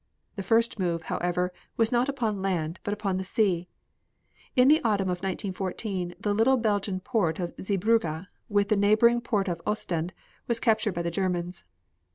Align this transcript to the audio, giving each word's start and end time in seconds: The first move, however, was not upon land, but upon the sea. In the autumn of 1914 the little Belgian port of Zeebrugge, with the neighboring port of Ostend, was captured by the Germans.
The 0.35 0.41
first 0.41 0.79
move, 0.79 1.03
however, 1.13 1.53
was 1.77 1.91
not 1.91 2.09
upon 2.09 2.41
land, 2.41 2.79
but 2.83 2.91
upon 2.91 3.17
the 3.17 3.23
sea. 3.23 3.67
In 4.55 4.67
the 4.67 4.81
autumn 4.83 5.09
of 5.09 5.19
1914 5.21 6.15
the 6.19 6.33
little 6.33 6.57
Belgian 6.57 6.99
port 7.01 7.37
of 7.37 7.53
Zeebrugge, 7.61 8.25
with 8.49 8.69
the 8.69 8.75
neighboring 8.75 9.21
port 9.21 9.47
of 9.47 9.61
Ostend, 9.63 10.11
was 10.47 10.59
captured 10.59 10.95
by 10.95 11.03
the 11.03 11.11
Germans. 11.11 11.65